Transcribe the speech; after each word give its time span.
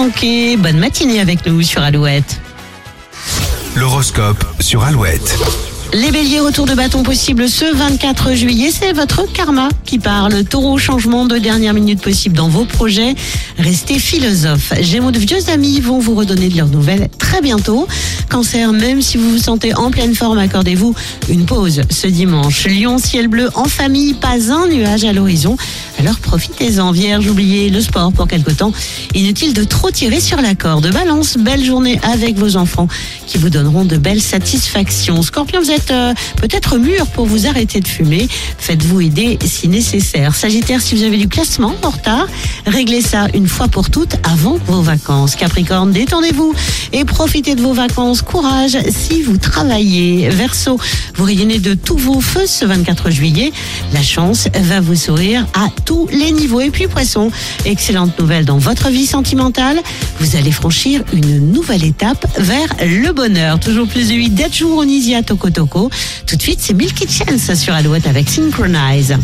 Bonne 0.00 0.78
matinée 0.78 1.20
avec 1.20 1.44
nous 1.44 1.60
sur 1.60 1.82
Alouette. 1.82 2.40
L'horoscope 3.76 4.42
sur 4.58 4.82
Alouette. 4.82 5.38
Les 5.92 6.10
béliers, 6.10 6.40
retour 6.40 6.64
de 6.64 6.74
bâton 6.74 7.02
possible 7.02 7.48
ce 7.50 7.74
24 7.74 8.32
juillet, 8.32 8.70
c'est 8.70 8.92
votre 8.94 9.30
karma 9.30 9.68
qui 9.84 9.98
parle. 9.98 10.44
Taureau, 10.44 10.78
changement 10.78 11.26
de 11.26 11.36
dernière 11.36 11.74
minute 11.74 12.00
possible 12.00 12.34
dans 12.34 12.48
vos 12.48 12.64
projets. 12.64 13.14
Restez 13.58 13.98
philosophe. 13.98 14.72
Gémeaux 14.80 15.10
de 15.10 15.18
vieux 15.18 15.50
amis 15.50 15.80
vont 15.80 15.98
vous 15.98 16.14
redonner 16.14 16.48
de 16.48 16.56
leurs 16.56 16.68
nouvelles 16.68 17.08
très 17.18 17.42
bientôt. 17.42 17.86
Cancer, 18.30 18.72
même 18.72 19.02
si 19.02 19.16
vous 19.16 19.32
vous 19.32 19.38
sentez 19.38 19.74
en 19.74 19.90
pleine 19.90 20.14
forme, 20.14 20.38
accordez-vous 20.38 20.94
une 21.28 21.46
pause 21.46 21.82
ce 21.90 22.06
dimanche. 22.06 22.64
Lion, 22.68 22.96
ciel 22.98 23.26
bleu 23.26 23.50
en 23.54 23.64
famille, 23.64 24.14
pas 24.14 24.52
un 24.52 24.68
nuage 24.68 25.04
à 25.04 25.12
l'horizon. 25.12 25.56
Alors 25.98 26.16
profitez-en. 26.18 26.92
Vierge, 26.92 27.26
oubliez 27.28 27.70
le 27.70 27.80
sport 27.80 28.12
pour 28.12 28.28
quelque 28.28 28.52
temps. 28.52 28.72
Inutile 29.14 29.52
de 29.52 29.64
trop 29.64 29.90
tirer 29.90 30.20
sur 30.20 30.40
la 30.40 30.54
corde. 30.54 30.90
Balance, 30.92 31.36
belle 31.38 31.64
journée 31.64 32.00
avec 32.04 32.38
vos 32.38 32.56
enfants 32.56 32.86
qui 33.26 33.36
vous 33.36 33.50
donneront 33.50 33.84
de 33.84 33.96
belles 33.96 34.22
satisfactions. 34.22 35.20
Scorpion, 35.22 35.60
vous 35.60 35.72
êtes 35.72 35.90
euh, 35.90 36.14
peut-être 36.36 36.78
mûr 36.78 37.06
pour 37.08 37.26
vous 37.26 37.46
arrêter 37.46 37.80
de 37.80 37.88
fumer. 37.88 38.28
Faites-vous 38.58 39.00
aider 39.00 39.38
si 39.44 39.66
nécessaire. 39.66 40.36
Sagittaire, 40.36 40.80
si 40.80 40.94
vous 40.94 41.02
avez 41.02 41.18
du 41.18 41.28
classement 41.28 41.74
en 41.82 41.90
retard, 41.90 42.26
réglez 42.66 43.02
ça 43.02 43.26
une 43.34 43.48
fois 43.48 43.66
pour 43.66 43.90
toutes 43.90 44.14
avant 44.22 44.56
vos 44.66 44.82
vacances. 44.82 45.34
Capricorne, 45.34 45.90
détendez-vous 45.90 46.54
et 46.92 47.04
profitez 47.04 47.56
de 47.56 47.60
vos 47.60 47.72
vacances. 47.72 48.19
Courage 48.22 48.78
si 48.90 49.22
vous 49.22 49.36
travaillez. 49.36 50.28
Verseau, 50.28 50.78
vous 51.14 51.24
rayonnez 51.24 51.58
de 51.58 51.74
tous 51.74 51.96
vos 51.96 52.20
feux 52.20 52.46
ce 52.46 52.64
24 52.64 53.10
juillet. 53.10 53.52
La 53.92 54.02
chance 54.02 54.48
va 54.54 54.80
vous 54.80 54.94
sourire 54.94 55.46
à 55.54 55.68
tous 55.84 56.08
les 56.12 56.32
niveaux. 56.32 56.60
Et 56.60 56.70
puis 56.70 56.86
Poisson, 56.86 57.30
excellente 57.64 58.18
nouvelle 58.18 58.44
dans 58.44 58.58
votre 58.58 58.88
vie 58.88 59.06
sentimentale. 59.06 59.80
Vous 60.18 60.36
allez 60.36 60.52
franchir 60.52 61.02
une 61.12 61.52
nouvelle 61.52 61.84
étape 61.84 62.26
vers 62.38 62.68
le 62.80 63.12
bonheur. 63.12 63.60
Toujours 63.60 63.86
plus 63.86 64.08
de 64.08 64.14
8 64.14 64.30
dead 64.30 64.54
jours 64.54 64.78
Onisia 64.78 65.22
Toko 65.22 65.50
Toko. 65.50 65.90
Tout 66.26 66.36
de 66.36 66.42
suite, 66.42 66.60
c'est 66.62 66.74
Milky 66.74 67.06
Chance 67.08 67.54
sur 67.54 67.74
Alouette 67.74 68.06
avec 68.06 68.28
Synchronize. 68.28 69.16